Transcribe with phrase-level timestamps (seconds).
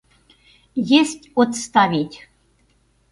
[0.93, 2.27] Есть отставить!